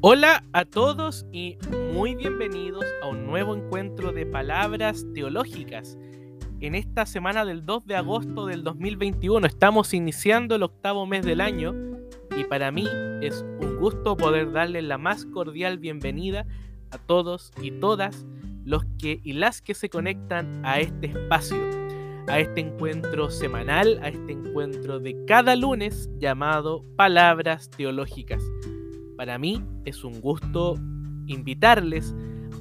[0.00, 1.58] Hola a todos y
[1.92, 5.98] muy bienvenidos a un nuevo encuentro de palabras teológicas.
[6.60, 11.40] En esta semana del 2 de agosto del 2021 estamos iniciando el octavo mes del
[11.40, 11.74] año
[12.36, 12.86] y para mí
[13.22, 16.46] es un gusto poder darle la más cordial bienvenida
[16.92, 18.24] a todos y todas
[18.64, 21.58] los que y las que se conectan a este espacio,
[22.28, 28.44] a este encuentro semanal, a este encuentro de cada lunes llamado Palabras Teológicas
[29.18, 30.76] para mí es un gusto
[31.26, 32.14] invitarles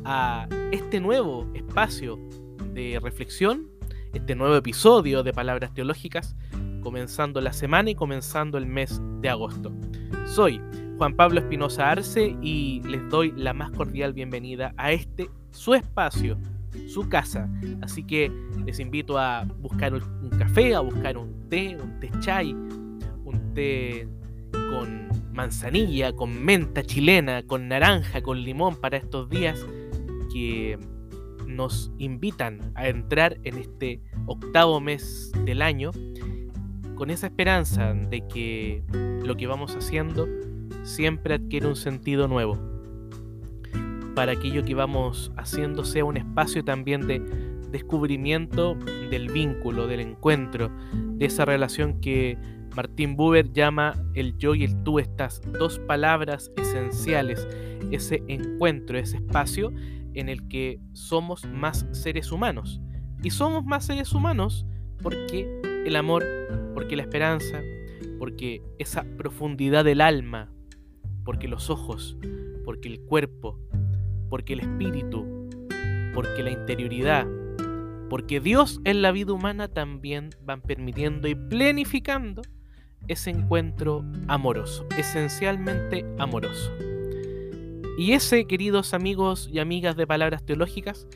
[0.05, 2.17] a este nuevo espacio
[2.73, 3.69] de reflexión,
[4.11, 6.35] este nuevo episodio de Palabras Teológicas,
[6.81, 9.71] comenzando la semana y comenzando el mes de agosto.
[10.25, 10.59] Soy
[10.97, 16.39] Juan Pablo Espinosa Arce y les doy la más cordial bienvenida a este su espacio,
[16.87, 17.47] su casa.
[17.83, 18.31] Así que
[18.65, 24.09] les invito a buscar un café, a buscar un té, un té chai, un té
[24.71, 25.07] con
[25.37, 29.63] manzanilla, con menta chilena, con naranja, con limón para estos días
[30.33, 30.79] que
[31.45, 35.91] nos invitan a entrar en este octavo mes del año
[36.95, 38.83] con esa esperanza de que
[39.23, 40.27] lo que vamos haciendo
[40.81, 42.57] siempre adquiere un sentido nuevo.
[44.15, 47.19] Para aquello que vamos haciendo sea un espacio también de
[47.71, 48.75] descubrimiento
[49.11, 52.39] del vínculo, del encuentro, de esa relación que
[52.77, 57.47] Martín Buber llama el yo y el tú estas dos palabras esenciales,
[57.89, 59.73] ese encuentro, ese espacio
[60.13, 62.79] en el que somos más seres humanos.
[63.23, 64.67] Y somos más seres humanos
[65.01, 66.23] porque el amor,
[66.75, 67.63] porque la esperanza,
[68.19, 70.51] porque esa profundidad del alma,
[71.25, 72.15] porque los ojos,
[72.63, 73.59] porque el cuerpo,
[74.29, 75.25] porque el espíritu,
[76.13, 77.25] porque la interioridad,
[78.07, 82.43] porque Dios en la vida humana también van permitiendo y planificando
[83.07, 86.71] ese encuentro amoroso, esencialmente amoroso.
[87.97, 91.07] Y ese, queridos amigos y amigas de palabras teológicas,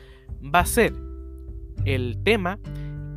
[0.44, 0.94] va a ser
[1.86, 2.60] el tema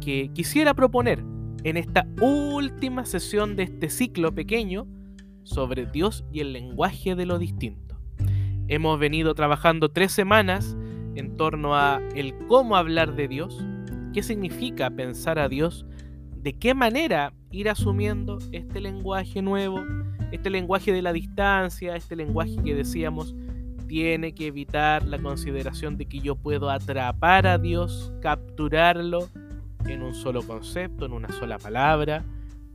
[0.00, 1.24] que quisiera proponer
[1.64, 4.86] en esta última sesión de este ciclo pequeño
[5.44, 7.98] sobre Dios y el lenguaje de lo distinto.
[8.68, 10.76] Hemos venido trabajando tres semanas
[11.14, 13.64] en torno a el cómo hablar de Dios,
[14.12, 15.86] qué significa pensar a Dios,
[16.36, 19.80] de qué manera ir asumiendo este lenguaje nuevo,
[20.32, 23.34] este lenguaje de la distancia, este lenguaje que decíamos
[23.86, 29.28] tiene que evitar la consideración de que yo puedo atrapar a Dios, capturarlo
[29.86, 32.24] en un solo concepto, en una sola palabra,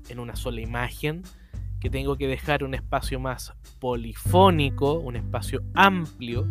[0.08, 1.24] en una sola imagen,
[1.82, 6.46] que tengo que dejar un espacio más polifónico, un espacio amplio,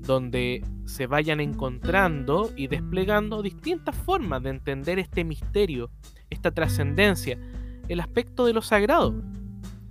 [0.00, 5.90] donde se vayan encontrando y desplegando distintas formas de entender este misterio
[6.30, 7.38] esta trascendencia,
[7.88, 9.14] el aspecto de lo sagrado.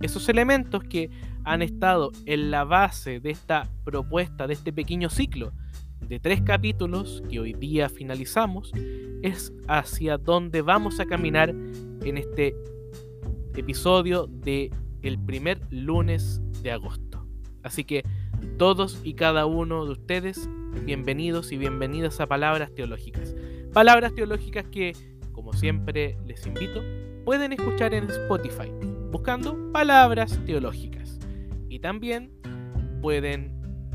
[0.00, 1.10] Esos elementos que
[1.44, 5.52] han estado en la base de esta propuesta, de este pequeño ciclo
[6.00, 8.72] de tres capítulos que hoy día finalizamos,
[9.22, 12.54] es hacia donde vamos a caminar en este
[13.56, 14.70] episodio de
[15.02, 17.26] el primer lunes de agosto.
[17.62, 18.04] Así que
[18.56, 20.48] todos y cada uno de ustedes,
[20.84, 23.34] bienvenidos y bienvenidas a Palabras Teológicas.
[23.72, 24.96] Palabras teológicas que
[25.38, 26.82] como siempre les invito,
[27.24, 28.72] pueden escuchar en Spotify
[29.12, 31.20] buscando palabras teológicas.
[31.68, 32.32] Y también
[33.00, 33.52] pueden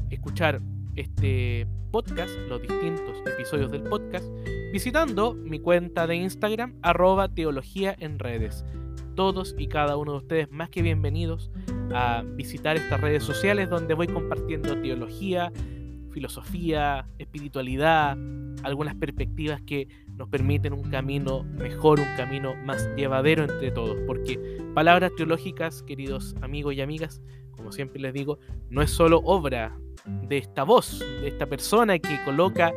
[0.09, 0.61] escuchar
[0.95, 4.25] este podcast, los distintos episodios del podcast,
[4.71, 8.63] visitando mi cuenta de Instagram, arroba teología en redes.
[9.13, 11.51] Todos y cada uno de ustedes más que bienvenidos
[11.93, 15.51] a visitar estas redes sociales donde voy compartiendo teología,
[16.11, 18.17] filosofía, espiritualidad,
[18.63, 23.97] algunas perspectivas que nos permiten un camino mejor, un camino más llevadero entre todos.
[24.05, 24.39] Porque
[24.73, 30.37] palabras teológicas, queridos amigos y amigas, como siempre les digo, no es solo obra de
[30.37, 32.73] esta voz, de esta persona que coloca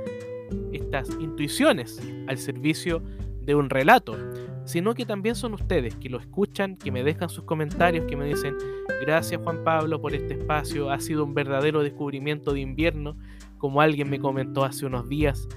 [0.73, 3.03] estas intuiciones al servicio
[3.43, 4.17] de un relato,
[4.65, 8.27] sino que también son ustedes que lo escuchan, que me dejan sus comentarios, que me
[8.27, 8.56] dicen,
[9.00, 13.17] gracias Juan Pablo por este espacio, ha sido un verdadero descubrimiento de invierno,
[13.59, 15.49] como alguien me comentó hace unos días,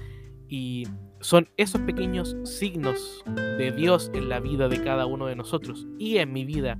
[0.48, 0.86] y
[1.20, 6.18] son esos pequeños signos de Dios en la vida de cada uno de nosotros y
[6.18, 6.78] en mi vida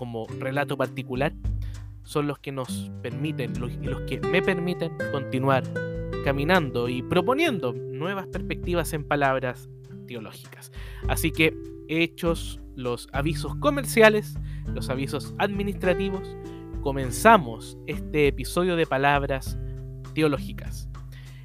[0.00, 1.34] como relato particular,
[2.04, 5.62] son los que nos permiten, los, los que me permiten continuar
[6.24, 9.68] caminando y proponiendo nuevas perspectivas en palabras
[10.06, 10.72] teológicas.
[11.06, 11.54] Así que,
[11.88, 14.38] hechos los avisos comerciales,
[14.72, 16.34] los avisos administrativos,
[16.80, 19.58] comenzamos este episodio de palabras
[20.14, 20.89] teológicas.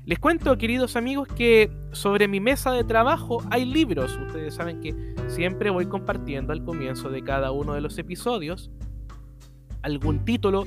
[0.05, 4.15] Les cuento, queridos amigos, que sobre mi mesa de trabajo hay libros.
[4.27, 4.93] Ustedes saben que
[5.29, 8.69] siempre voy compartiendo al comienzo de cada uno de los episodios
[9.81, 10.65] algún título,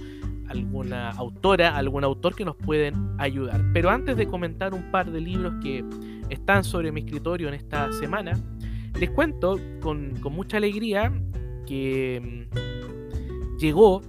[0.48, 3.64] alguna autora, algún autor que nos pueden ayudar.
[3.72, 5.84] Pero antes de comentar un par de libros que
[6.30, 8.32] están sobre mi escritorio en esta semana,
[8.98, 11.12] les cuento con, con mucha alegría
[11.64, 14.02] que mm, llegó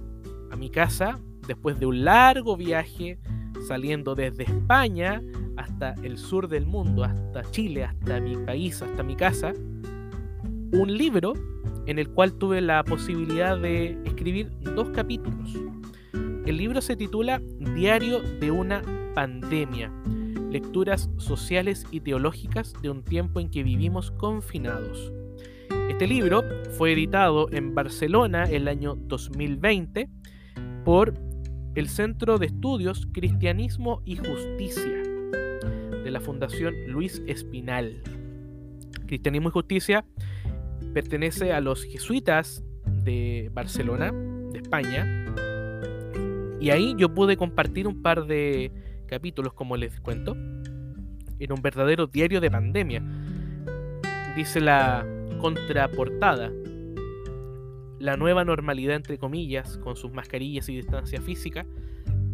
[0.50, 3.20] a mi casa después de un largo viaje
[3.70, 5.22] saliendo desde España
[5.56, 9.52] hasta el sur del mundo, hasta Chile, hasta mi país, hasta mi casa,
[10.72, 11.34] un libro
[11.86, 15.54] en el cual tuve la posibilidad de escribir dos capítulos.
[16.46, 17.40] El libro se titula
[17.76, 18.82] Diario de una
[19.14, 19.92] pandemia,
[20.50, 25.12] lecturas sociales y teológicas de un tiempo en que vivimos confinados.
[25.88, 26.42] Este libro
[26.76, 30.08] fue editado en Barcelona el año 2020
[30.84, 31.29] por
[31.74, 35.02] el Centro de Estudios Cristianismo y Justicia
[36.02, 38.02] de la Fundación Luis Espinal.
[39.06, 40.04] Cristianismo y Justicia
[40.94, 45.26] pertenece a los jesuitas de Barcelona, de España,
[46.60, 48.70] y ahí yo pude compartir un par de
[49.06, 53.02] capítulos, como les cuento, en un verdadero diario de pandemia.
[54.36, 55.06] Dice la
[55.40, 56.52] contraportada,
[58.00, 61.66] la nueva normalidad, entre comillas, con sus mascarillas y distancia física,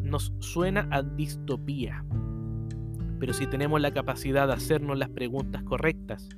[0.00, 2.04] nos suena a distopía.
[3.18, 6.28] Pero si tenemos la capacidad de hacernos las preguntas correctas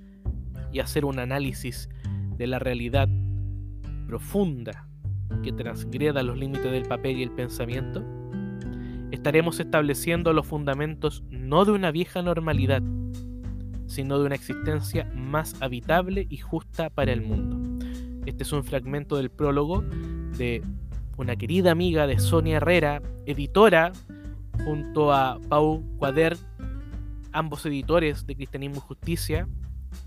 [0.72, 1.90] y hacer un análisis
[2.38, 3.06] de la realidad
[4.06, 4.88] profunda
[5.42, 8.02] que transgreda los límites del papel y el pensamiento,
[9.10, 12.82] estaremos estableciendo los fundamentos no de una vieja normalidad,
[13.88, 17.67] sino de una existencia más habitable y justa para el mundo.
[18.28, 19.82] Este es un fragmento del prólogo
[20.36, 20.62] de
[21.16, 23.90] una querida amiga de Sonia Herrera, editora,
[24.66, 26.36] junto a Pau Cuader,
[27.32, 29.48] ambos editores de Cristianismo y Justicia,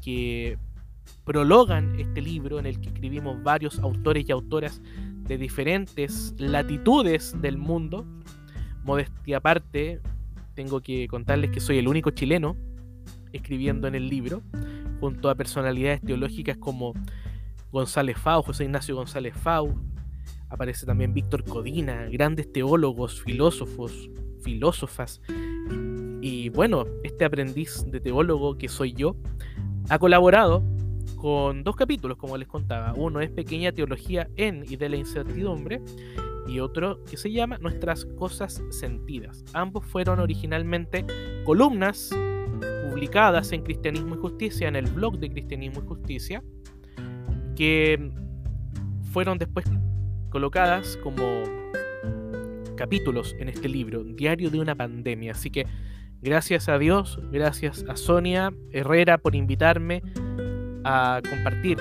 [0.03, 0.59] que
[1.25, 4.83] prologan este libro en el que escribimos varios autores y autoras
[5.23, 8.05] de diferentes latitudes del mundo.
[8.83, 9.99] Modestia aparte,
[10.53, 12.55] tengo que contarles que soy el único chileno
[13.33, 14.43] escribiendo en el libro,
[14.99, 16.93] junto a personalidades teológicas como
[17.71, 19.75] González Fau, José Ignacio González Fau,
[20.49, 24.09] aparece también Víctor Codina, grandes teólogos, filósofos,
[24.41, 25.21] filósofas.
[26.21, 29.15] Y bueno, este aprendiz de teólogo que soy yo,
[29.89, 30.63] ha colaborado
[31.15, 32.93] con dos capítulos, como les contaba.
[32.95, 35.81] Uno es Pequeña Teología en y de la Incertidumbre
[36.47, 39.45] y otro que se llama Nuestras Cosas Sentidas.
[39.53, 41.05] Ambos fueron originalmente
[41.45, 42.09] columnas
[42.89, 46.43] publicadas en Cristianismo y Justicia, en el blog de Cristianismo y Justicia,
[47.61, 48.11] que
[49.11, 49.67] fueron después
[50.31, 51.43] colocadas como
[52.75, 55.33] capítulos en este libro, Diario de una Pandemia.
[55.33, 55.67] Así que
[56.23, 60.01] gracias a Dios, gracias a Sonia Herrera por invitarme
[60.83, 61.77] a compartir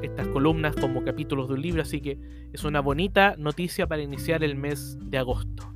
[0.00, 2.20] estas columnas como capítulos de un libro, así que
[2.52, 5.74] es una bonita noticia para iniciar el mes de agosto.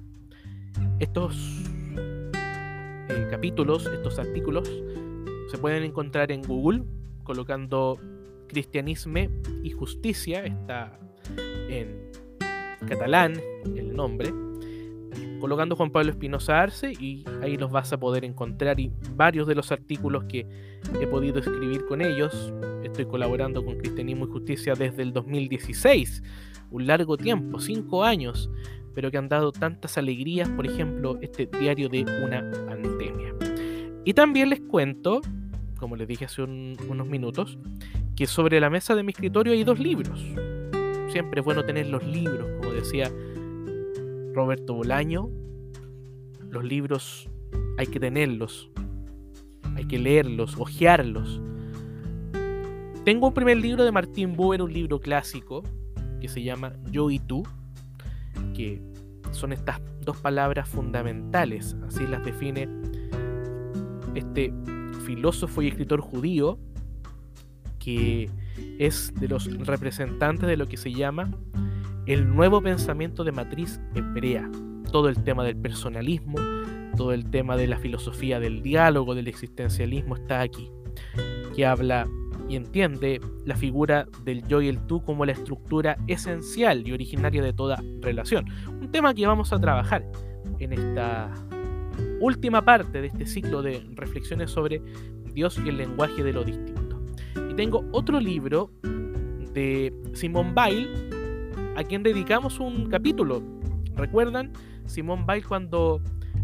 [1.00, 1.64] Estos
[3.08, 4.70] eh, capítulos, estos artículos,
[5.50, 6.84] se pueden encontrar en Google
[7.24, 7.98] colocando
[8.50, 9.30] cristianisme
[9.62, 10.98] y justicia, está
[11.68, 12.10] en
[12.88, 14.32] catalán el nombre,
[15.38, 19.54] colocando Juan Pablo Espinosa Arce y ahí los vas a poder encontrar y varios de
[19.54, 20.46] los artículos que
[21.00, 22.52] he podido escribir con ellos.
[22.82, 26.22] Estoy colaborando con Cristianismo y Justicia desde el 2016,
[26.72, 28.50] un largo tiempo, cinco años,
[28.94, 33.32] pero que han dado tantas alegrías, por ejemplo, este diario de una pandemia.
[34.04, 35.20] Y también les cuento,
[35.78, 37.58] como les dije hace unos minutos,
[38.20, 40.22] que sobre la mesa de mi escritorio hay dos libros.
[41.08, 43.10] Siempre es bueno tener los libros, como decía
[44.34, 45.30] Roberto Bolaño,
[46.50, 47.30] los libros
[47.78, 48.70] hay que tenerlos,
[49.74, 51.40] hay que leerlos, hojearlos.
[53.06, 55.62] Tengo un primer libro de Martín Buber, un libro clásico
[56.20, 57.42] que se llama Yo y tú,
[58.54, 58.82] que
[59.30, 62.68] son estas dos palabras fundamentales, así las define
[64.14, 64.52] este
[65.06, 66.58] filósofo y escritor judío,
[67.80, 68.30] que
[68.78, 71.32] es de los representantes de lo que se llama
[72.06, 74.48] el nuevo pensamiento de matriz hebrea,
[74.92, 76.38] todo el tema del personalismo,
[76.96, 80.70] todo el tema de la filosofía del diálogo, del existencialismo está aquí,
[81.54, 82.08] que habla
[82.48, 87.42] y entiende la figura del yo y el tú como la estructura esencial y originaria
[87.42, 88.44] de toda relación.
[88.68, 90.04] Un tema que vamos a trabajar
[90.58, 91.32] en esta
[92.20, 94.82] última parte de este ciclo de reflexiones sobre
[95.32, 96.79] Dios y el lenguaje de lo distinto.
[97.60, 98.70] Tengo otro libro
[99.52, 100.88] de Simone Weil
[101.76, 103.42] a quien dedicamos un capítulo.
[103.96, 104.50] ¿Recuerdan?
[104.86, 106.00] Simón Weil cuando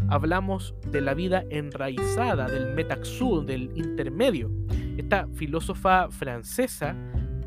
[0.09, 4.51] hablamos de la vida enraizada, del metaxú, del intermedio.
[4.95, 6.95] Esta filósofa francesa,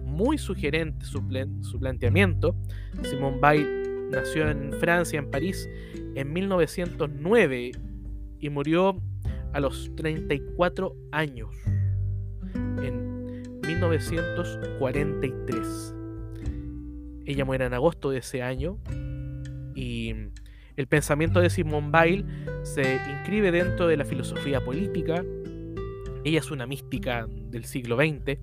[0.05, 1.23] muy sugerente su,
[1.61, 2.57] su planteamiento,
[3.05, 5.71] Simón Weil nació en Francia, en París,
[6.17, 7.71] en 1909
[8.41, 9.01] y murió
[9.53, 11.51] a los 34 años,
[12.83, 13.10] en
[13.77, 15.95] 1943.
[17.25, 18.79] Ella muere en agosto de ese año
[19.75, 20.13] y
[20.77, 22.25] el pensamiento de Simone Weil
[22.63, 25.25] se inscribe dentro de la filosofía política.
[26.25, 28.41] Ella es una mística del siglo XX.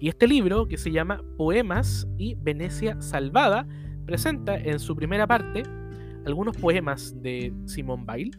[0.00, 3.68] Y este libro, que se llama Poemas y Venecia Salvada,
[4.06, 5.62] presenta en su primera parte
[6.26, 8.36] algunos poemas de Simone Weil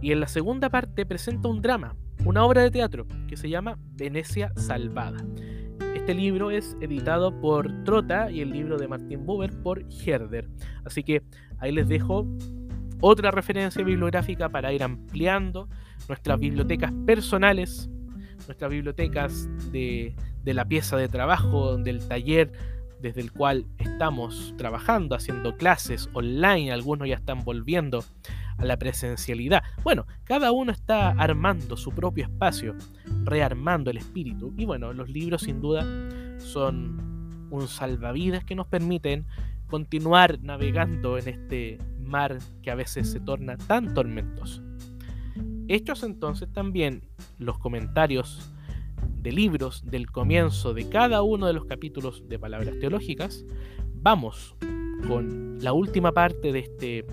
[0.00, 3.78] y en la segunda parte presenta un drama, una obra de teatro que se llama
[3.92, 5.24] Venecia Salvada.
[5.94, 10.48] Este libro es editado por Trota y el libro de Martin Buber por Herder.
[10.84, 11.22] Así que
[11.58, 12.26] ahí les dejo
[13.00, 15.68] otra referencia bibliográfica para ir ampliando
[16.08, 17.90] nuestras bibliotecas personales,
[18.46, 22.52] nuestras bibliotecas de, de la pieza de trabajo, del taller
[23.00, 28.02] desde el cual estamos trabajando, haciendo clases online, algunos ya están volviendo
[28.58, 29.62] a la presencialidad.
[29.82, 32.74] Bueno, cada uno está armando su propio espacio,
[33.24, 34.52] rearmando el espíritu.
[34.56, 35.84] Y bueno, los libros sin duda
[36.38, 39.26] son un salvavidas que nos permiten
[39.68, 44.62] continuar navegando en este mar que a veces se torna tan tormentoso.
[45.68, 47.02] Hechos entonces también
[47.38, 48.50] los comentarios
[49.20, 53.44] de libros del comienzo de cada uno de los capítulos de Palabras Teológicas,
[53.94, 54.54] vamos
[55.08, 57.06] con la última parte de este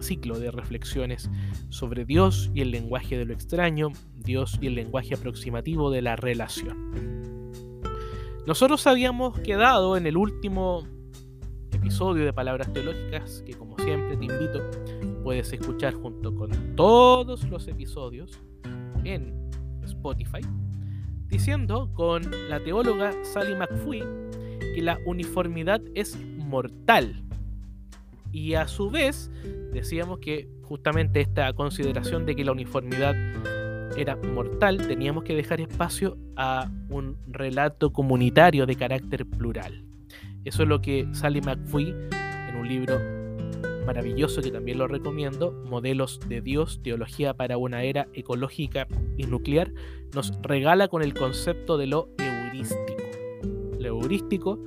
[0.00, 1.30] ciclo de reflexiones
[1.68, 6.16] sobre Dios y el lenguaje de lo extraño, Dios y el lenguaje aproximativo de la
[6.16, 7.50] relación.
[8.46, 10.86] Nosotros habíamos quedado en el último
[11.72, 14.60] episodio de Palabras Teológicas, que como siempre te invito,
[15.22, 18.40] puedes escuchar junto con todos los episodios
[19.04, 19.50] en
[19.82, 20.40] Spotify
[21.28, 24.02] diciendo con la teóloga Sally McPhee
[24.74, 27.22] que la uniformidad es mortal.
[28.32, 29.30] Y a su vez
[29.72, 33.14] decíamos que justamente esta consideración de que la uniformidad
[33.96, 39.84] era mortal, teníamos que dejar espacio a un relato comunitario de carácter plural.
[40.44, 41.94] Eso es lo que Sally McPhee
[42.48, 42.98] en un libro
[43.88, 49.72] maravilloso que también lo recomiendo, Modelos de Dios, Teología para una Era Ecológica y Nuclear,
[50.14, 53.02] nos regala con el concepto de lo heurístico.
[53.78, 54.62] Lo heurístico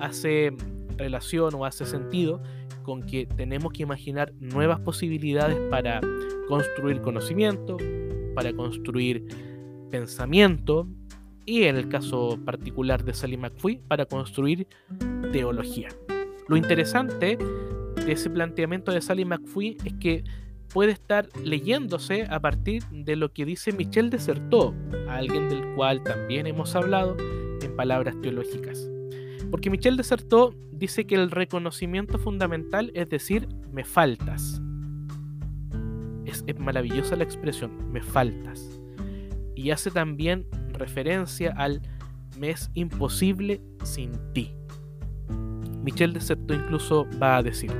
[0.00, 0.52] hace
[0.96, 2.42] relación o hace sentido
[2.86, 6.00] con que tenemos que imaginar nuevas posibilidades para
[6.46, 7.76] construir conocimiento,
[8.36, 9.26] para construir
[9.90, 10.86] pensamiento
[11.44, 14.68] y en el caso particular de Sally McPhee, para construir
[15.32, 15.88] teología.
[16.46, 17.36] Lo interesante
[18.06, 20.22] ese planteamiento de Sally McPhee es que
[20.72, 24.74] puede estar leyéndose a partir de lo que dice Michel Desertot,
[25.08, 27.16] alguien del cual también hemos hablado
[27.60, 28.88] en palabras teológicas.
[29.50, 34.60] Porque Michel Desertot dice que el reconocimiento fundamental es decir, me faltas.
[36.24, 38.80] Es, maravillosa la expresión, me faltas.
[39.54, 41.80] Y hace también referencia al
[42.38, 44.52] me es imposible sin ti.
[45.82, 47.70] Michel Desertot incluso va a decir,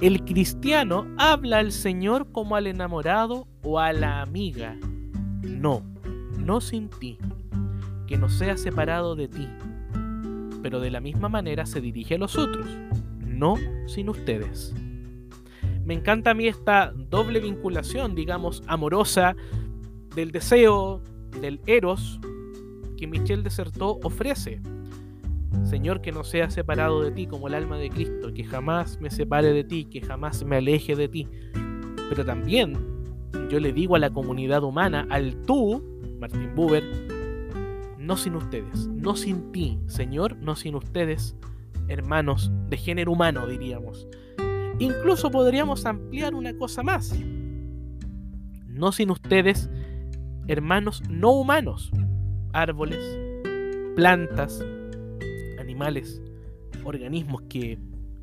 [0.00, 4.76] el cristiano habla al Señor como al enamorado o a la amiga.
[5.42, 5.82] No,
[6.38, 7.18] no sin ti,
[8.06, 9.48] que no sea separado de ti.
[10.68, 12.66] Pero de la misma manera se dirige a los otros,
[13.26, 13.54] no
[13.86, 14.74] sin ustedes.
[15.86, 19.34] Me encanta a mí esta doble vinculación, digamos, amorosa
[20.14, 21.02] del deseo,
[21.40, 22.20] del eros,
[22.98, 24.60] que Michel Desertó ofrece
[25.64, 29.08] Señor, que no sea separado de ti como el alma de Cristo, que jamás me
[29.08, 31.28] separe de ti, que jamás me aleje de ti.
[32.10, 32.76] Pero también
[33.48, 35.82] yo le digo a la comunidad humana, al tú,
[36.20, 36.84] Martín Buber,
[38.08, 41.36] no sin ustedes, no sin ti, Señor, no sin ustedes,
[41.88, 44.08] hermanos de género humano, diríamos.
[44.78, 47.14] Incluso podríamos ampliar una cosa más.
[48.66, 49.68] No sin ustedes,
[50.46, 51.90] hermanos no humanos,
[52.54, 52.98] árboles,
[53.94, 54.64] plantas,
[55.60, 56.22] animales,
[56.84, 57.78] organismos que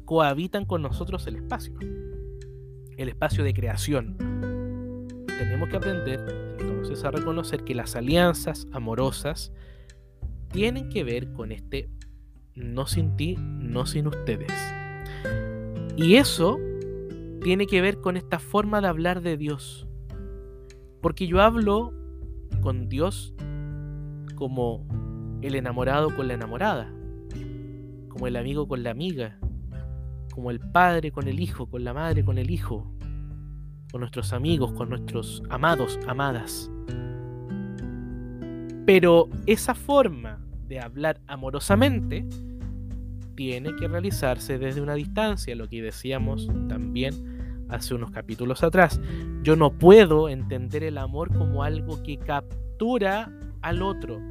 [0.06, 1.78] cohabitan con nosotros el espacio,
[2.98, 4.18] el espacio de creación.
[5.28, 9.54] Tenemos que aprender entonces a reconocer que las alianzas amorosas
[10.56, 11.90] tienen que ver con este
[12.56, 14.52] no sin ti, no sin ustedes.
[15.98, 16.58] Y eso
[17.44, 19.86] tiene que ver con esta forma de hablar de Dios.
[21.02, 21.94] Porque yo hablo
[22.62, 23.36] con Dios
[24.36, 24.88] como
[25.42, 26.92] el enamorado con la enamorada
[28.16, 29.38] como el amigo con la amiga,
[30.34, 32.90] como el padre con el hijo, con la madre con el hijo,
[33.92, 36.72] con nuestros amigos, con nuestros amados, amadas.
[38.86, 42.26] Pero esa forma de hablar amorosamente
[43.36, 49.00] tiene que realizarse desde una distancia, lo que decíamos también hace unos capítulos atrás.
[49.44, 53.32] Yo no puedo entender el amor como algo que captura
[53.62, 54.22] al otro.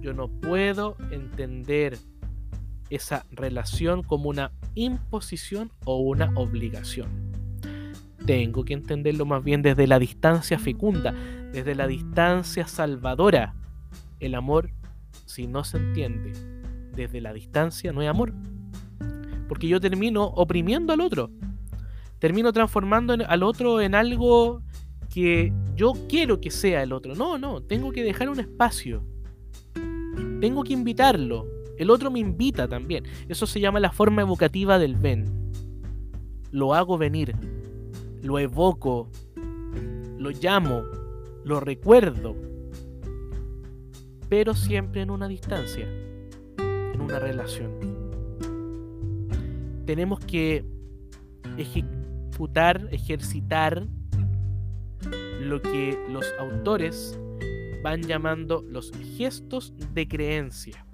[0.00, 1.98] Yo no puedo entender
[2.90, 7.08] esa relación como una imposición o una obligación.
[8.26, 11.12] Tengo que entenderlo más bien desde la distancia fecunda,
[11.52, 13.54] desde la distancia salvadora.
[14.20, 14.70] El amor,
[15.26, 16.32] si no se entiende
[16.94, 18.34] desde la distancia, no es amor.
[19.48, 21.30] Porque yo termino oprimiendo al otro.
[22.18, 24.62] Termino transformando al otro en algo
[25.12, 27.14] que yo quiero que sea el otro.
[27.14, 29.04] No, no, tengo que dejar un espacio.
[30.40, 31.46] Tengo que invitarlo.
[31.78, 33.04] El otro me invita también.
[33.28, 35.52] Eso se llama la forma evocativa del ven.
[36.50, 37.34] Lo hago venir.
[38.22, 39.10] Lo evoco.
[40.18, 40.82] Lo llamo.
[41.44, 42.47] Lo recuerdo.
[44.28, 45.86] Pero siempre en una distancia.
[46.58, 47.70] En una relación.
[49.86, 50.64] Tenemos que
[51.56, 53.86] ejecutar, ejercitar
[55.40, 57.18] lo que los autores
[57.82, 60.84] van llamando los gestos de creencia.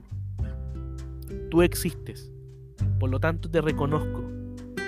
[1.51, 2.31] Tú existes,
[2.99, 4.25] por lo tanto te reconozco,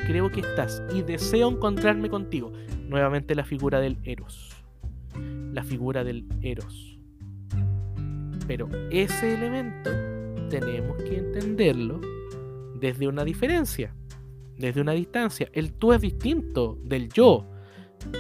[0.07, 2.53] creo que estás y deseo encontrarme contigo.
[2.89, 4.53] Nuevamente la figura del Eros,
[5.53, 6.96] la figura del Eros.
[8.47, 9.91] Pero ese elemento
[10.49, 12.01] tenemos que entenderlo
[12.79, 13.95] desde una diferencia,
[14.57, 15.49] desde una distancia.
[15.53, 17.47] El tú es distinto del yo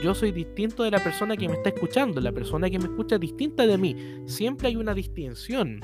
[0.03, 3.17] yo soy distinto de la persona que me está escuchando, la persona que me escucha
[3.17, 3.97] es distinta de mí.
[4.27, 5.81] Siempre hay una distinción.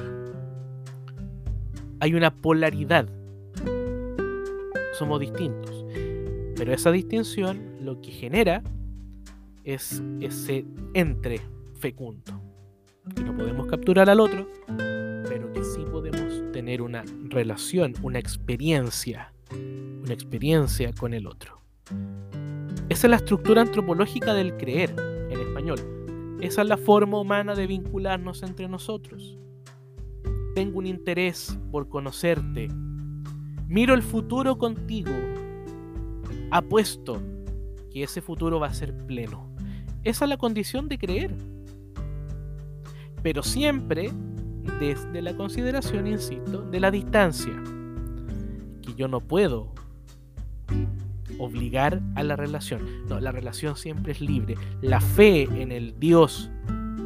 [2.00, 3.08] Hay una polaridad.
[4.94, 5.84] Somos distintos.
[6.56, 8.62] Pero esa distinción lo que genera
[9.64, 11.40] es ese entre
[11.78, 12.51] fecundo.
[13.16, 19.32] Que no podemos capturar al otro, pero que sí podemos tener una relación, una experiencia,
[19.50, 21.60] una experiencia con el otro.
[22.88, 24.94] Esa es la estructura antropológica del creer
[25.30, 26.38] en español.
[26.40, 29.36] Esa es la forma humana de vincularnos entre nosotros.
[30.54, 32.68] Tengo un interés por conocerte.
[33.66, 35.12] Miro el futuro contigo.
[36.50, 37.20] Apuesto
[37.90, 39.52] que ese futuro va a ser pleno.
[40.04, 41.34] Esa es la condición de creer.
[43.22, 44.10] Pero siempre
[44.80, 47.52] desde la consideración, insisto, de la distancia.
[48.82, 49.72] Que yo no puedo
[51.38, 52.82] obligar a la relación.
[53.08, 54.56] No, la relación siempre es libre.
[54.80, 56.50] La fe en el Dios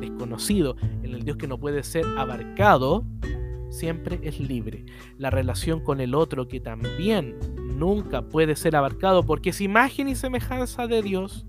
[0.00, 3.04] desconocido, en el Dios que no puede ser abarcado,
[3.70, 4.84] siempre es libre.
[5.18, 7.36] La relación con el otro que también
[7.78, 11.46] nunca puede ser abarcado porque es imagen y semejanza de Dios,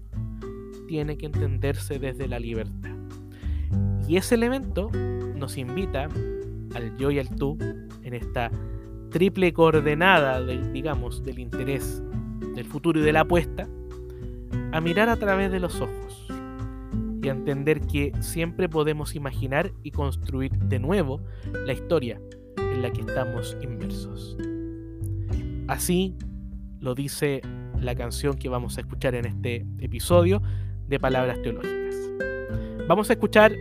[0.87, 2.96] tiene que entenderse desde la libertad.
[4.07, 4.89] Y ese elemento
[5.35, 6.07] nos invita
[6.75, 7.57] al yo y al tú
[8.03, 8.51] en esta
[9.11, 12.01] triple coordenada, digamos, del interés
[12.55, 13.67] del futuro y de la apuesta,
[14.71, 16.27] a mirar a través de los ojos
[17.21, 21.21] y a entender que siempre podemos imaginar y construir de nuevo
[21.65, 22.19] la historia
[22.57, 24.37] en la que estamos inmersos.
[25.67, 26.15] Así
[26.79, 27.41] lo dice
[27.79, 30.41] la canción que vamos a escuchar en este episodio
[30.87, 31.95] de Palabras Teológicas.
[32.87, 33.51] Vamos a escuchar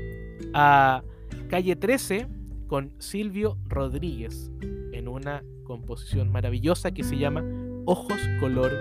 [0.58, 1.02] a
[1.50, 2.28] Calle 13
[2.66, 4.50] con Silvio Rodríguez
[4.92, 7.44] en una composición maravillosa que se llama
[7.84, 8.72] Ojos Color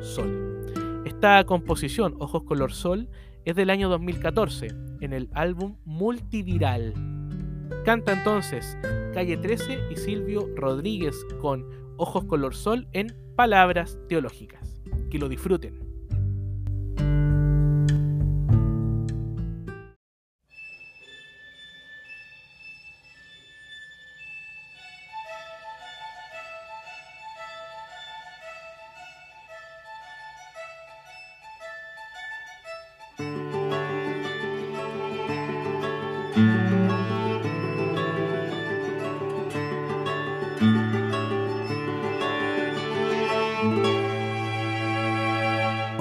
[0.00, 1.02] Sol.
[1.04, 3.08] Esta composición, Ojos Color Sol,
[3.44, 4.68] es del año 2014,
[5.00, 6.94] en el álbum Multiviral.
[7.84, 8.78] Canta entonces
[9.12, 11.66] Calle 13 y Silvio Rodríguez con
[11.96, 14.80] Ojos Color Sol en Palabras Teológicas.
[15.10, 15.83] Que lo disfruten.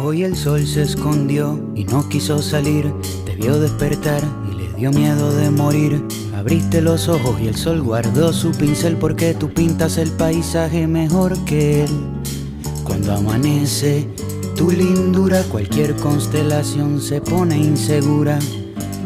[0.06, 2.94] Hoy el sol se escondió y no quiso salir,
[3.26, 6.04] te vio despertar y le dio miedo de morir.
[6.36, 11.38] Abriste los ojos y el sol guardó su pincel porque tú pintas el paisaje mejor
[11.46, 11.92] que él.
[12.84, 14.10] Cuando amanece,
[14.58, 18.40] tu lindura, cualquier constelación se pone insegura.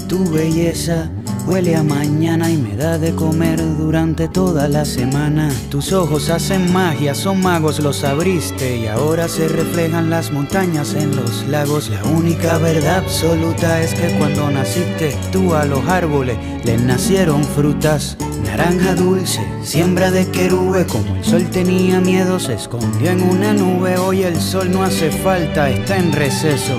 [0.10, 1.12] Tu belleza
[1.48, 5.50] Huele a mañana y me da de comer durante toda la semana.
[5.70, 11.16] Tus ojos hacen magia, son magos, los abriste y ahora se reflejan las montañas en
[11.16, 11.90] los lagos.
[11.90, 18.18] La única verdad absoluta es que cuando naciste tú a los árboles les nacieron frutas.
[18.44, 23.98] naranja dulce, siembra de querube, como el sol tenía miedo, se escondió en una nube,
[23.98, 26.78] hoy el sol no hace falta, está en receso.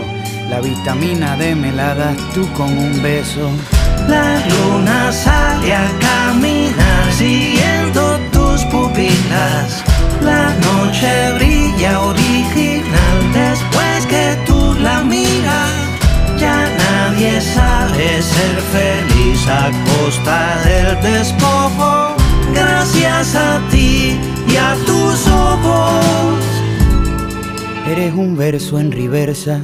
[0.50, 1.72] La vitamina D me
[2.34, 3.50] tú con un beso.
[4.08, 9.84] La luna sale a caminar siguiendo tus pupilas.
[10.24, 15.72] La noche brilla original después que tú la miras.
[16.38, 22.16] Ya nadie sabe ser feliz a costa del despojo.
[22.54, 24.18] Gracias a ti
[24.48, 26.44] y a tus ojos.
[27.86, 29.60] Eres un verso en reversa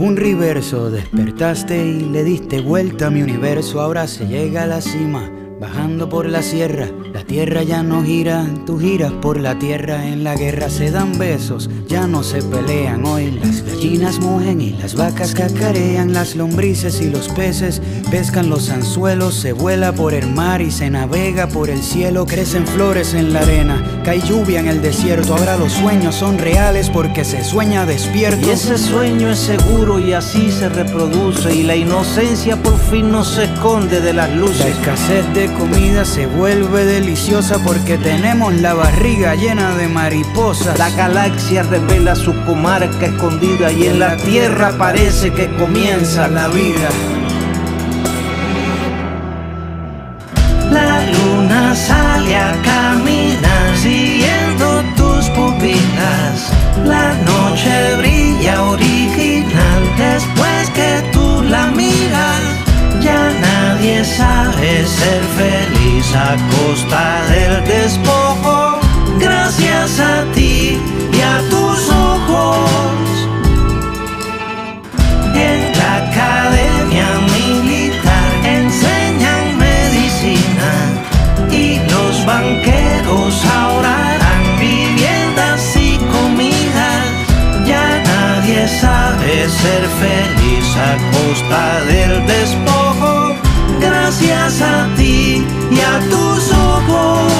[0.00, 4.80] un reverso, despertaste y le diste vuelta a mi universo, ahora se llega a la
[4.80, 6.88] cima Bajando por la sierra,
[7.30, 11.70] tierra ya no gira, tú giras por la tierra, en la guerra se dan besos,
[11.86, 17.08] ya no se pelean hoy, las gallinas mugen y las vacas cacarean, las lombrices y
[17.08, 21.80] los peces pescan los anzuelos, se vuela por el mar y se navega por el
[21.80, 26.36] cielo, crecen flores en la arena, cae lluvia en el desierto, ahora los sueños son
[26.36, 28.44] reales porque se sueña despierto.
[28.44, 33.24] Y ese sueño es seguro y así se reproduce y la inocencia por fin no
[33.24, 34.58] se esconde de las luces.
[34.58, 37.19] La escasez de comida se vuelve deliciosa
[37.62, 40.78] porque tenemos la barriga llena de mariposas.
[40.78, 46.88] La galaxia revela su comarca escondida y en la tierra parece que comienza la vida.
[50.70, 56.50] La luna sale a caminar siguiendo tus pupilas.
[56.86, 57.09] La
[64.00, 68.80] nadie sabe ser feliz a costa del despojo.
[69.18, 70.78] Gracias a ti
[71.12, 73.28] y a tus ojos.
[75.34, 80.72] En la academia militar enseñan medicina
[81.50, 87.06] y los banqueros ahora harán viviendas y comidas.
[87.66, 92.79] Ya nadie sabe ser feliz a costa del despojo.
[94.10, 97.32] Gracias a ti y a tus ojos.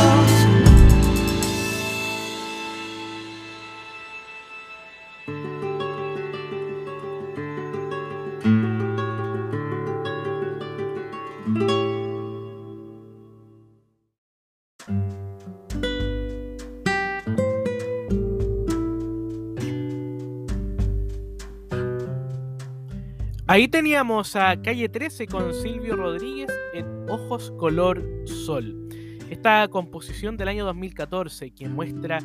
[23.49, 28.89] Ahí teníamos a Calle 13 con Silvio Rodríguez en Ojos Color Sol.
[29.29, 32.19] Esta composición del año 2014 que muestra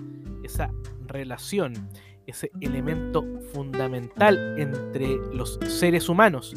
[0.43, 0.71] esa
[1.07, 1.89] relación,
[2.25, 6.55] ese elemento fundamental entre los seres humanos.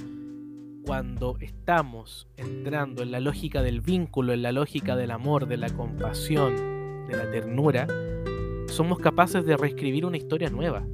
[0.84, 5.70] Cuando estamos entrando en la lógica del vínculo, en la lógica del amor, de la
[5.70, 7.86] compasión, de la ternura,
[8.68, 10.86] somos capaces de reescribir una historia nueva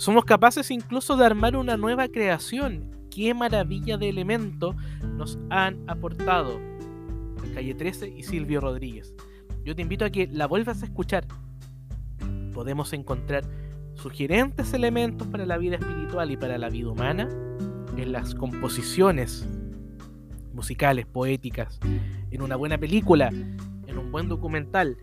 [0.00, 2.90] somos capaces incluso de armar una nueva creación.
[3.10, 4.76] Qué maravilla de elemento
[5.16, 6.60] nos han aportado
[7.54, 9.14] Calle 13 y Silvio Rodríguez.
[9.64, 11.26] Yo te invito a que la vuelvas a escuchar.
[12.52, 13.44] Podemos encontrar
[13.94, 17.28] sugerentes elementos para la vida espiritual y para la vida humana
[17.96, 19.46] en las composiciones
[20.54, 21.78] musicales, poéticas,
[22.30, 24.96] en una buena película, en un buen documental.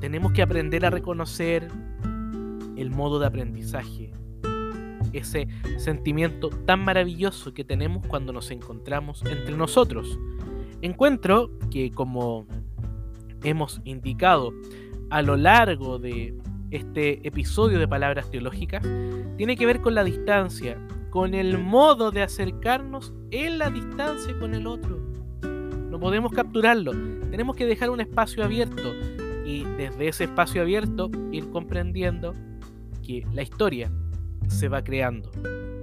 [0.00, 1.68] Tenemos que aprender a reconocer
[2.76, 4.12] el modo de aprendizaje,
[5.12, 5.48] ese
[5.78, 10.18] sentimiento tan maravilloso que tenemos cuando nos encontramos entre nosotros.
[10.80, 12.46] Encuentro que como
[13.42, 14.52] hemos indicado
[15.10, 16.34] a lo largo de
[16.70, 18.82] este episodio de Palabras Teológicas,
[19.36, 20.78] tiene que ver con la distancia,
[21.10, 24.98] con el modo de acercarnos en la distancia con el otro.
[25.90, 26.92] No podemos capturarlo,
[27.30, 28.94] tenemos que dejar un espacio abierto
[29.44, 32.34] y desde ese espacio abierto ir comprendiendo
[33.02, 33.90] que la historia
[34.48, 35.30] se va creando,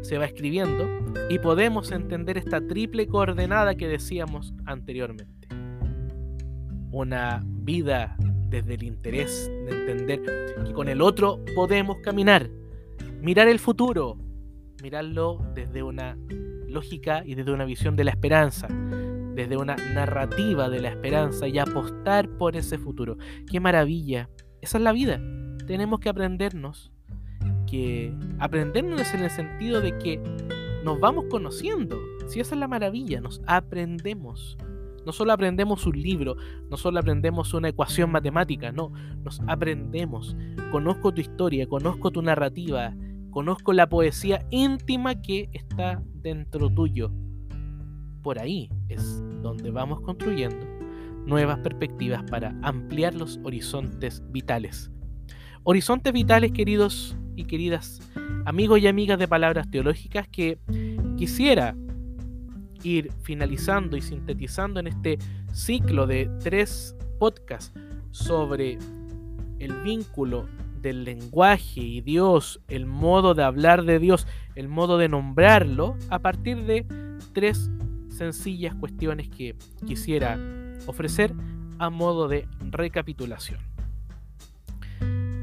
[0.02, 0.88] se va escribiendo
[1.30, 5.48] y podemos entender esta triple coordenada que decíamos anteriormente.
[6.92, 8.16] Una vida
[8.50, 10.22] desde el interés de entender
[10.66, 12.50] que con el otro podemos caminar,
[13.22, 14.18] mirar el futuro,
[14.82, 16.18] mirarlo desde una
[16.68, 18.68] lógica y desde una visión de la esperanza,
[19.36, 23.18] desde una narrativa de la esperanza y apostar por ese futuro.
[23.50, 24.30] ¡Qué maravilla!
[24.62, 25.22] Esa es la vida.
[25.68, 26.92] Tenemos que aprendernos
[27.70, 30.20] que aprendernos en el sentido de que
[30.84, 31.98] nos vamos conociendo.
[32.28, 34.58] Si esa es la maravilla, nos aprendemos.
[35.06, 36.36] No solo aprendemos un libro,
[36.70, 38.92] no solo aprendemos una ecuación matemática, no,
[39.24, 40.36] nos aprendemos.
[40.72, 42.96] Conozco tu historia, conozco tu narrativa,
[43.32, 47.12] conozco la poesía íntima que está dentro tuyo.
[48.22, 50.68] Por ahí es donde vamos construyendo
[51.26, 54.92] nuevas perspectivas para ampliar los horizontes vitales.
[55.64, 58.02] Horizontes vitales, queridos y queridas
[58.46, 60.60] amigos y amigas de palabras teológicas, que
[61.18, 61.76] quisiera
[62.84, 65.18] ir finalizando y sintetizando en este
[65.54, 67.74] ciclo de tres podcasts
[68.12, 68.78] sobre
[69.60, 70.48] el vínculo
[70.82, 76.20] del lenguaje y Dios, el modo de hablar de Dios, el modo de nombrarlo, a
[76.20, 76.86] partir de
[77.34, 77.70] tres
[78.10, 80.38] sencillas cuestiones que quisiera
[80.88, 81.34] ofrecer
[81.80, 83.69] a modo de recapitulación.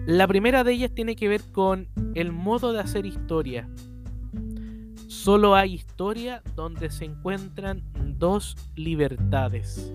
[0.07, 3.69] La primera de ellas tiene que ver con el modo de hacer historia.
[5.09, 7.83] Solo hay historia donde se encuentran
[8.17, 9.93] dos libertades.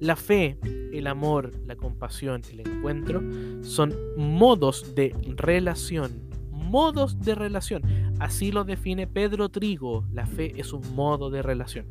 [0.00, 0.58] La fe,
[0.94, 3.22] el amor, la compasión, el encuentro
[3.60, 6.30] son modos de relación.
[6.50, 7.82] Modos de relación.
[8.18, 10.06] Así lo define Pedro Trigo.
[10.10, 11.86] La fe es un modo de relación.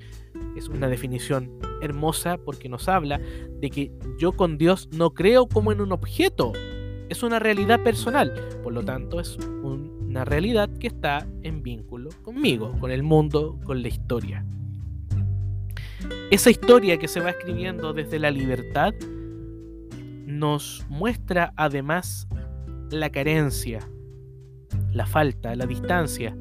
[0.58, 3.20] Es una definición hermosa porque nos habla
[3.60, 6.52] de que yo con Dios no creo como en un objeto,
[7.12, 12.72] es una realidad personal, por lo tanto es una realidad que está en vínculo conmigo,
[12.80, 14.46] con el mundo, con la historia.
[16.32, 18.94] Esa historia que se va escribiendo desde la libertad
[20.26, 22.30] nos muestra además
[22.92, 23.80] la carencia,
[24.94, 26.34] la falta, la distancia.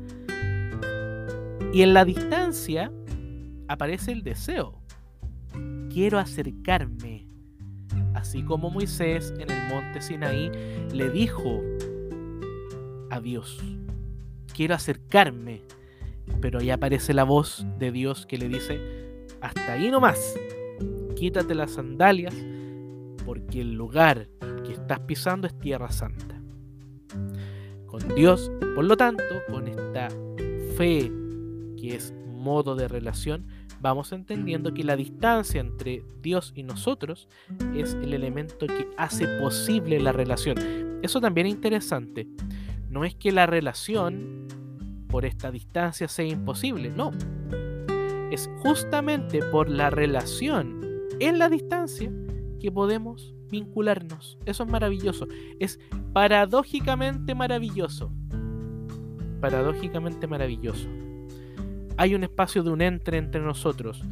[1.73, 2.93] Y en la distancia
[3.67, 4.81] aparece el deseo.
[5.93, 7.27] Quiero acercarme,
[8.21, 10.51] así como Moisés en el monte Sinaí
[10.93, 11.63] le dijo
[13.11, 13.59] a Dios,
[14.55, 15.63] quiero acercarme,
[16.41, 20.35] pero ahí aparece la voz de Dios que le dice, hasta ahí nomás,
[21.17, 22.35] quítate las sandalias,
[23.25, 24.29] porque el lugar
[24.65, 26.41] que estás pisando es tierra santa.
[27.87, 30.09] Con Dios, por lo tanto, con esta
[30.77, 31.11] fe
[31.77, 33.47] que es modo de relación,
[33.81, 37.29] vamos entendiendo que la distancia entre Dios y nosotros
[37.75, 41.01] es el elemento que hace posible la relación.
[41.03, 42.29] Eso también es interesante.
[42.89, 44.47] No es que la relación
[45.09, 47.11] por esta distancia sea imposible, no.
[48.31, 50.81] Es justamente por la relación
[51.19, 52.13] en la distancia
[52.61, 54.39] que podemos vincularnos.
[54.45, 55.27] Eso es maravilloso.
[55.59, 55.81] Es
[56.13, 58.13] paradójicamente maravilloso.
[59.41, 60.89] Paradójicamente maravilloso
[62.01, 64.03] hay un espacio de un entre entre nosotros.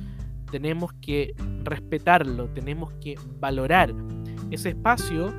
[0.50, 3.94] Tenemos que respetarlo, tenemos que valorar
[4.50, 5.32] ese espacio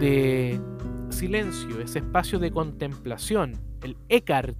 [0.00, 0.60] de
[1.10, 3.52] silencio, ese espacio de contemplación,
[3.84, 4.56] el Eckhart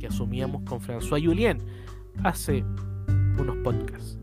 [0.00, 1.58] que asumíamos con François Julien
[2.24, 2.64] hace
[3.38, 4.18] unos podcasts.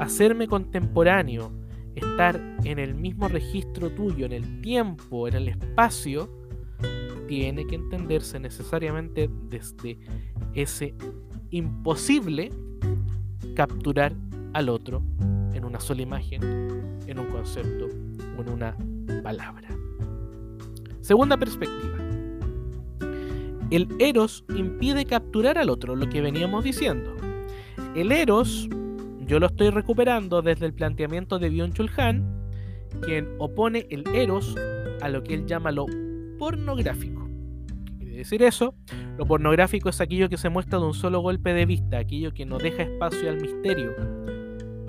[0.00, 1.52] Hacerme contemporáneo,
[1.94, 6.28] estar en el mismo registro tuyo, en el tiempo, en el espacio,
[7.30, 10.00] tiene que entenderse necesariamente desde
[10.54, 10.94] ese
[11.50, 12.50] imposible
[13.54, 14.14] capturar
[14.52, 15.02] al otro
[15.52, 16.42] en una sola imagen,
[17.06, 17.86] en un concepto
[18.36, 18.76] o en una
[19.22, 19.68] palabra.
[21.00, 21.96] Segunda perspectiva.
[23.70, 27.14] El eros impide capturar al otro, lo que veníamos diciendo.
[27.94, 28.68] El eros,
[29.26, 32.50] yo lo estoy recuperando desde el planteamiento de Byung-Chul Han,
[33.02, 34.56] quien opone el eros
[35.00, 35.86] a lo que él llama lo
[36.38, 37.19] pornográfico.
[38.10, 38.74] ¿Qué quiere decir eso?
[39.18, 42.44] Lo pornográfico es aquello que se muestra de un solo golpe de vista, aquello que
[42.44, 43.92] no deja espacio al misterio.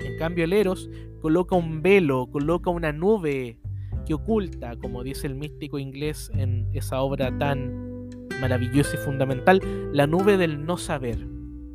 [0.00, 3.60] En cambio, el Eros coloca un velo, coloca una nube
[4.06, 8.08] que oculta, como dice el místico inglés en esa obra tan
[8.40, 9.60] maravillosa y fundamental,
[9.92, 11.24] la nube del no saber.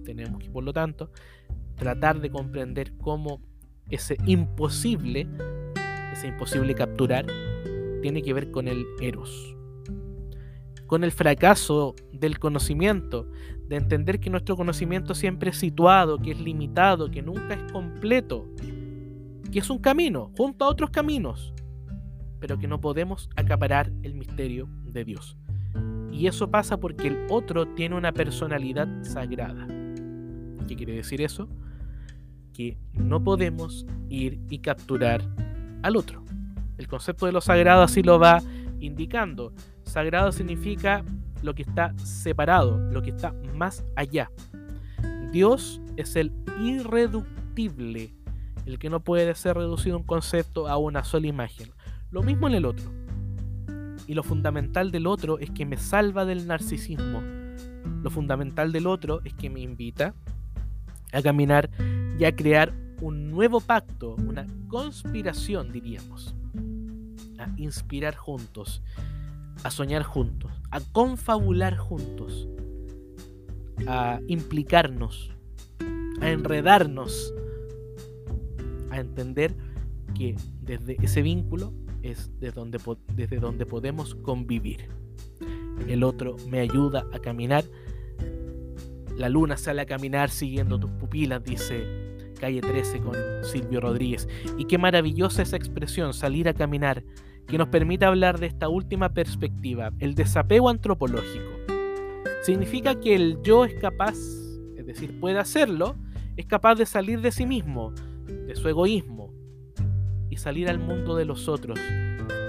[0.03, 1.11] Tenemos que, por lo tanto,
[1.75, 3.41] tratar de comprender cómo
[3.89, 5.29] ese imposible,
[6.11, 7.25] ese imposible capturar,
[8.01, 9.56] tiene que ver con el Eros
[10.87, 13.29] con el fracaso del conocimiento,
[13.67, 18.47] de entender que nuestro conocimiento siempre es situado, que es limitado, que nunca es completo,
[19.51, 21.53] que es un camino junto a otros caminos,
[22.39, 25.37] pero que no podemos acaparar el misterio de Dios.
[26.11, 29.67] Y eso pasa porque el otro tiene una personalidad sagrada.
[30.67, 31.47] ¿Qué quiere decir eso?
[32.53, 35.21] Que no podemos ir y capturar
[35.83, 36.23] al otro.
[36.77, 38.41] El concepto de lo sagrado así lo va
[38.79, 39.53] indicando.
[39.87, 41.03] Sagrado significa
[41.41, 44.29] lo que está separado, lo que está más allá.
[45.31, 48.13] Dios es el irreductible,
[48.65, 51.69] el que no puede ser reducido un concepto a una sola imagen.
[52.11, 52.91] Lo mismo en el otro.
[54.07, 57.21] Y lo fundamental del otro es que me salva del narcisismo.
[58.03, 60.13] Lo fundamental del otro es que me invita
[61.11, 61.69] a caminar
[62.17, 66.35] y a crear un nuevo pacto, una conspiración, diríamos.
[67.37, 68.81] A inspirar juntos
[69.63, 72.47] a soñar juntos, a confabular juntos,
[73.87, 75.31] a implicarnos,
[76.21, 77.33] a enredarnos
[78.91, 79.55] a entender
[80.15, 82.79] que desde ese vínculo es desde donde,
[83.15, 84.89] desde donde podemos convivir.
[85.87, 87.63] El otro me ayuda a caminar.
[89.15, 92.07] La luna sale a caminar siguiendo tus pupilas, dice
[92.39, 94.27] Calle 13 con Silvio Rodríguez.
[94.57, 97.03] Y qué maravillosa esa expresión, salir a caminar,
[97.47, 101.49] que nos permite hablar de esta última perspectiva, el desapego antropológico.
[102.43, 104.15] Significa que el yo es capaz,
[104.75, 105.95] es decir, puede hacerlo,
[106.35, 107.93] es capaz de salir de sí mismo,
[108.25, 109.33] de su egoísmo,
[110.29, 111.79] y salir al mundo de los otros.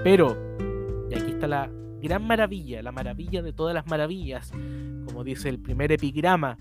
[0.03, 0.37] Pero,
[1.09, 4.51] y aquí está la gran maravilla, la maravilla de todas las maravillas,
[5.05, 6.57] como dice el primer epigrama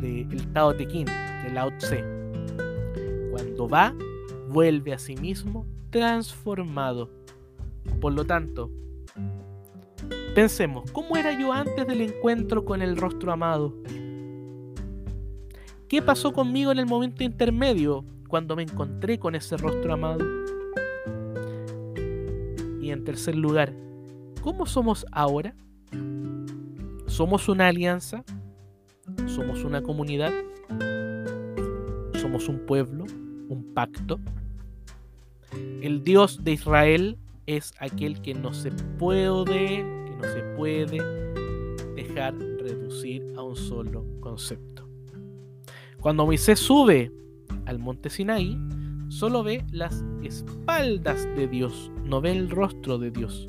[0.00, 2.04] del Tao Te Ching, de Lao Tse.
[3.30, 3.94] Cuando va,
[4.48, 7.17] vuelve a sí mismo transformado.
[8.00, 8.70] Por lo tanto,
[10.34, 13.74] pensemos, ¿cómo era yo antes del encuentro con el rostro amado?
[15.88, 20.24] ¿Qué pasó conmigo en el momento intermedio cuando me encontré con ese rostro amado?
[22.80, 23.72] Y en tercer lugar,
[24.42, 25.56] ¿cómo somos ahora?
[27.06, 28.22] ¿Somos una alianza?
[29.26, 30.32] ¿Somos una comunidad?
[32.20, 33.06] ¿Somos un pueblo?
[33.48, 34.20] ¿Un pacto?
[35.82, 40.98] El Dios de Israel es aquel que no se puede, que no se puede
[41.94, 44.86] dejar reducir a un solo concepto.
[45.98, 47.10] Cuando Moisés sube
[47.64, 48.58] al monte Sinaí,
[49.08, 53.48] solo ve las espaldas de Dios, no ve el rostro de Dios.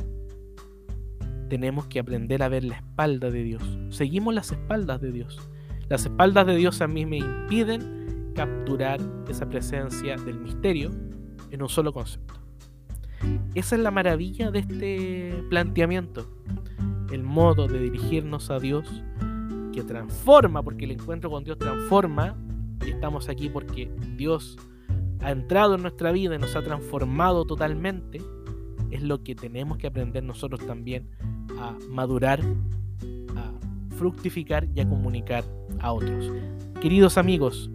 [1.50, 3.64] Tenemos que aprender a ver la espalda de Dios.
[3.90, 5.38] Seguimos las espaldas de Dios.
[5.90, 10.92] Las espaldas de Dios a mí me impiden capturar esa presencia del misterio
[11.52, 12.39] en un solo concepto.
[13.56, 16.28] Esa es la maravilla de este planteamiento.
[17.12, 18.88] El modo de dirigirnos a Dios
[19.74, 22.36] que transforma, porque el encuentro con Dios transforma,
[22.86, 24.58] y estamos aquí porque Dios
[25.22, 28.22] ha entrado en nuestra vida y nos ha transformado totalmente,
[28.92, 31.08] es lo que tenemos que aprender nosotros también
[31.60, 32.42] a madurar,
[33.36, 35.44] a fructificar y a comunicar
[35.80, 36.32] a otros.
[36.82, 37.70] Queridos amigos,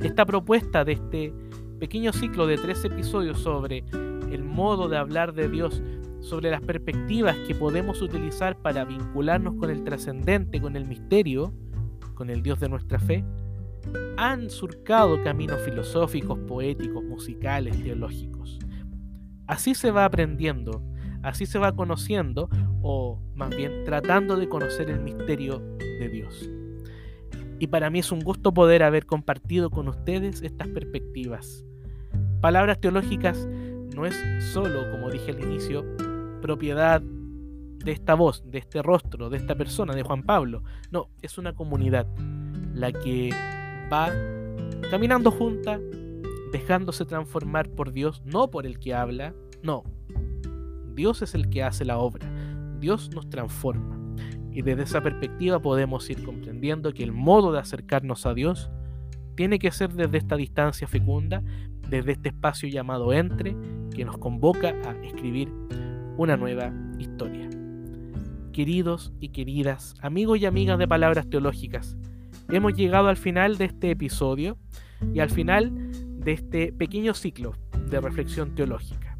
[0.00, 1.32] esta propuesta de este
[1.78, 3.84] pequeño ciclo de tres episodios sobre
[4.32, 5.82] el modo de hablar de Dios,
[6.20, 11.52] sobre las perspectivas que podemos utilizar para vincularnos con el trascendente, con el misterio,
[12.14, 13.24] con el Dios de nuestra fe,
[14.16, 18.60] han surcado caminos filosóficos, poéticos, musicales, teológicos.
[19.48, 20.82] Así se va aprendiendo,
[21.22, 22.48] así se va conociendo,
[22.82, 26.48] o más bien tratando de conocer el misterio de Dios.
[27.58, 31.64] Y para mí es un gusto poder haber compartido con ustedes estas perspectivas.
[32.40, 33.48] Palabras teológicas
[33.94, 34.16] no es
[34.52, 35.84] solo, como dije al inicio,
[36.40, 40.62] propiedad de esta voz, de este rostro, de esta persona, de Juan Pablo.
[40.90, 42.06] No, es una comunidad
[42.74, 43.30] la que
[43.92, 44.10] va
[44.90, 45.78] caminando junta,
[46.52, 49.84] dejándose transformar por Dios, no por el que habla, no.
[50.94, 52.30] Dios es el que hace la obra,
[52.78, 53.98] Dios nos transforma.
[54.52, 58.70] Y desde esa perspectiva podemos ir comprendiendo que el modo de acercarnos a Dios
[59.34, 61.42] tiene que ser desde esta distancia fecunda,
[61.88, 63.56] desde este espacio llamado entre,
[63.92, 65.52] que nos convoca a escribir
[66.16, 67.48] una nueva historia.
[68.52, 71.96] Queridos y queridas, amigos y amigas de Palabras Teológicas,
[72.48, 74.58] hemos llegado al final de este episodio
[75.14, 75.72] y al final
[76.20, 77.54] de este pequeño ciclo
[77.88, 79.16] de reflexión teológica.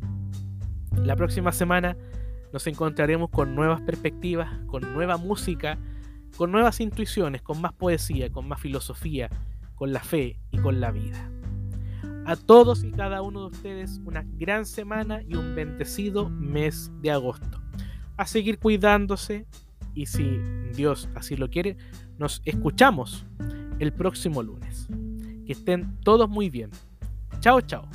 [0.97, 1.97] La próxima semana
[2.53, 5.79] nos encontraremos con nuevas perspectivas, con nueva música,
[6.37, 9.31] con nuevas intuiciones, con más poesía, con más filosofía,
[9.75, 11.32] con la fe y con la vida
[12.27, 17.11] a todos y cada uno de ustedes una gran semana y un bendecido mes de
[17.11, 17.61] agosto.
[18.17, 19.47] A seguir cuidándose
[19.95, 20.39] y si
[20.75, 21.77] Dios así lo quiere,
[22.19, 23.27] nos escuchamos
[23.79, 24.89] el próximo lunes.
[25.45, 26.71] Que estén todos muy bien.
[27.41, 27.89] Chao, chao.